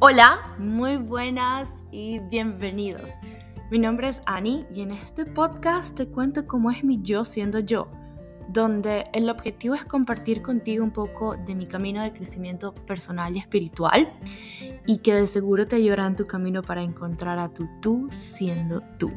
[0.00, 3.10] Hola, muy buenas y bienvenidos.
[3.68, 7.58] Mi nombre es Annie y en este podcast te cuento cómo es mi yo siendo
[7.58, 7.88] yo,
[8.48, 13.40] donde el objetivo es compartir contigo un poco de mi camino de crecimiento personal y
[13.40, 14.12] espiritual
[14.86, 18.80] y que de seguro te ayudará en tu camino para encontrar a tu tú siendo
[19.00, 19.12] tú.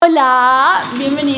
[0.00, 1.35] Hola, bienvenidos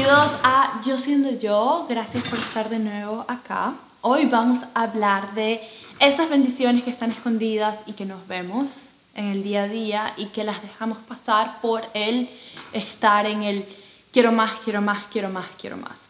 [0.84, 1.86] Yo siendo yo.
[1.88, 3.74] Gracias por estar de nuevo acá.
[4.00, 5.60] Hoy vamos a hablar de
[5.98, 10.27] esas bendiciones que están escondidas y que nos vemos en el día a día y
[10.27, 12.30] que las dejamos pasar por el
[12.72, 13.66] estar en el
[14.12, 16.06] quiero más, quiero más, quiero más, quiero más.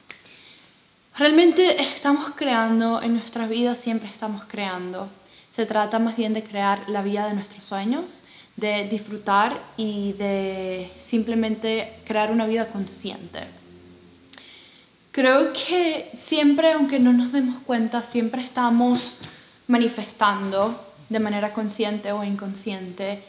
[1.16, 5.08] Realmente estamos creando, en nuestras vidas siempre estamos creando.
[5.54, 8.20] Se trata más bien de crear la vida de nuestros sueños,
[8.56, 13.58] de disfrutar y de simplemente crear una vida consciente.
[15.18, 19.14] Creo que siempre, aunque no nos demos cuenta, siempre estamos
[19.66, 23.24] manifestando de manera consciente o inconsciente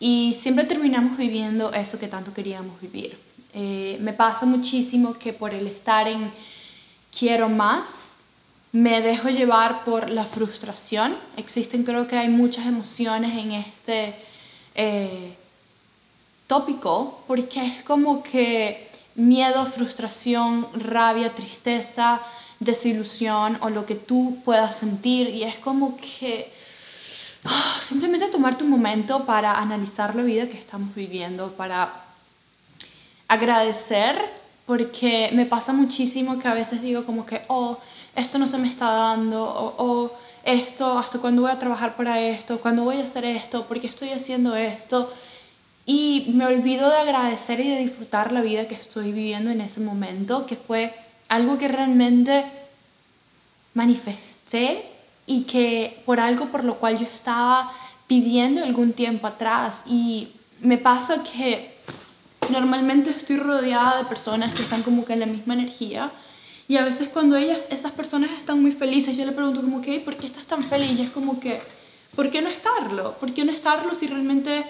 [0.00, 3.18] y siempre terminamos viviendo eso que tanto queríamos vivir.
[3.52, 6.32] Eh, me pasa muchísimo que por el estar en
[7.14, 8.16] quiero más,
[8.72, 11.14] me dejo llevar por la frustración.
[11.36, 14.14] Existen, creo que hay muchas emociones en este
[14.74, 15.34] eh,
[16.46, 22.20] tópico, porque es como que miedo, frustración, rabia, tristeza,
[22.60, 25.28] desilusión o lo que tú puedas sentir.
[25.28, 26.52] Y es como que
[27.44, 32.04] ah, simplemente tomarte un momento para analizar la vida que estamos viviendo, para
[33.28, 34.18] agradecer,
[34.66, 37.78] porque me pasa muchísimo que a veces digo como que, oh,
[38.14, 40.12] esto no se me está dando, o oh,
[40.44, 43.86] esto, hasta cuándo voy a trabajar para esto, cuándo voy a hacer esto, por qué
[43.86, 45.12] estoy haciendo esto.
[45.86, 49.80] Y me olvido de agradecer y de disfrutar la vida que estoy viviendo en ese
[49.80, 50.94] momento, que fue
[51.28, 52.44] algo que realmente
[53.74, 54.86] manifesté
[55.26, 57.72] y que por algo por lo cual yo estaba
[58.06, 59.82] pidiendo algún tiempo atrás.
[59.86, 60.28] Y
[60.60, 61.74] me pasa que
[62.50, 66.10] normalmente estoy rodeada de personas que están como que en la misma energía.
[66.66, 70.00] Y a veces cuando ellas, esas personas están muy felices, yo le pregunto como que,
[70.00, 70.98] ¿por qué estás tan feliz?
[70.98, 71.60] Y es como que,
[72.16, 73.18] ¿por qué no estarlo?
[73.18, 74.64] ¿Por qué no estarlo si realmente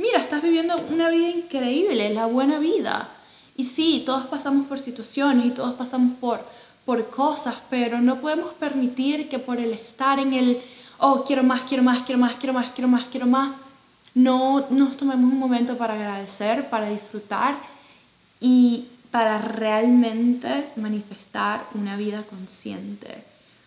[0.00, 3.10] mira, estás viviendo una vida increíble, la buena vida.
[3.56, 6.40] Y sí, todos pasamos por situaciones y todos pasamos por,
[6.84, 10.62] por cosas, pero no podemos permitir que por el estar en el,
[10.98, 13.56] oh, quiero más, quiero más, quiero más, quiero más, quiero más, quiero más,
[14.14, 17.56] no nos tomemos un momento para agradecer, para disfrutar
[18.40, 23.24] y para realmente manifestar una vida consciente.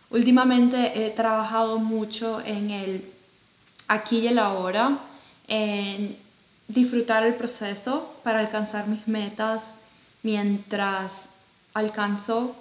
[0.10, 3.06] Últimamente he trabajado mucho en el
[3.88, 5.00] aquí y el ahora,
[5.48, 6.18] en
[6.68, 9.76] disfrutar el proceso para alcanzar mis metas
[10.24, 11.28] mientras
[11.74, 12.56] alcanzo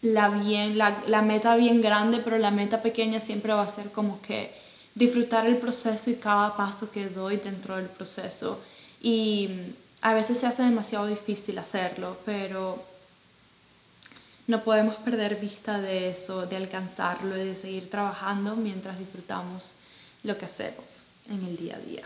[0.00, 4.20] la, bien, la, meta bien grande, pero la meta pequeña siempre va a ser como
[4.22, 4.52] que
[4.94, 8.60] disfrutar el proceso y cada paso que doy dentro del proceso.
[9.00, 9.50] Y
[10.00, 12.82] a veces se hace demasiado difícil hacerlo, pero
[14.48, 19.74] no podemos perder vista de eso, de alcanzarlo y de seguir trabajando mientras disfrutamos
[20.24, 22.02] lo que hacemos en el día a día.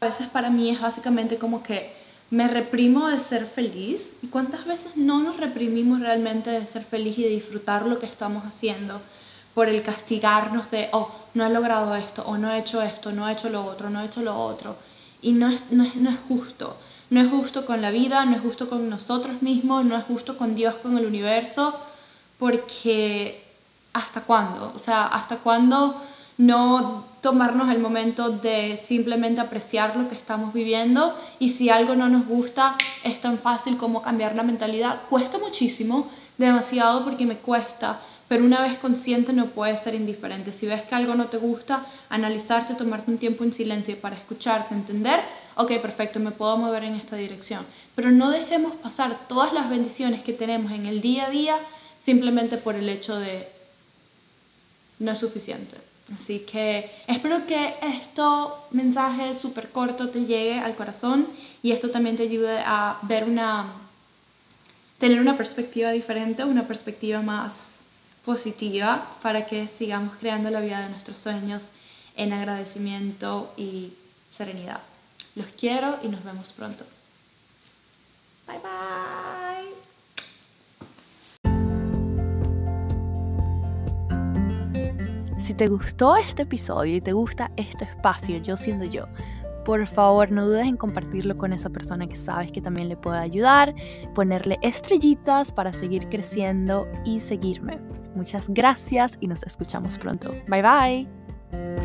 [0.00, 1.92] A veces para mí es básicamente como que
[2.30, 7.18] me reprimo de ser feliz y cuántas veces no nos reprimimos realmente de ser feliz
[7.18, 9.00] y de disfrutar lo que estamos haciendo
[9.54, 13.28] por el castigarnos de, oh, no he logrado esto, o no he hecho esto, no
[13.28, 14.76] he hecho lo otro, no he hecho lo otro.
[15.20, 16.76] Y no es, no es, no es justo.
[17.10, 20.38] No es justo con la vida, no es justo con nosotros mismos, no es justo
[20.38, 21.78] con Dios, con el universo,
[22.38, 23.42] porque
[23.92, 24.72] ¿hasta cuándo?
[24.76, 26.00] O sea, ¿hasta cuándo
[26.40, 32.08] no tomarnos el momento de simplemente apreciar lo que estamos viviendo y si algo no
[32.08, 35.02] nos gusta es tan fácil como cambiar la mentalidad.
[35.10, 36.08] Cuesta muchísimo,
[36.38, 40.52] demasiado porque me cuesta, pero una vez consciente no puedes ser indiferente.
[40.52, 44.74] Si ves que algo no te gusta, analizarte, tomarte un tiempo en silencio para escucharte,
[44.74, 45.20] entender,
[45.56, 47.66] ok, perfecto, me puedo mover en esta dirección.
[47.94, 51.56] Pero no dejemos pasar todas las bendiciones que tenemos en el día a día
[52.02, 53.46] simplemente por el hecho de
[54.98, 55.89] no es suficiente.
[56.14, 58.22] Así que espero que este
[58.72, 61.28] mensaje súper corto te llegue al corazón
[61.62, 63.72] y esto también te ayude a ver una,
[64.98, 67.76] tener una perspectiva diferente, una perspectiva más
[68.24, 71.64] positiva para que sigamos creando la vida de nuestros sueños
[72.16, 73.92] en agradecimiento y
[74.30, 74.80] serenidad.
[75.36, 76.84] Los quiero y nos vemos pronto.
[78.46, 79.09] Bye bye.
[85.40, 89.06] Si te gustó este episodio y te gusta este espacio, yo siendo yo,
[89.64, 93.18] por favor no dudes en compartirlo con esa persona que sabes que también le puede
[93.18, 93.74] ayudar,
[94.14, 97.78] ponerle estrellitas para seguir creciendo y seguirme.
[98.14, 100.30] Muchas gracias y nos escuchamos pronto.
[100.48, 101.79] Bye bye.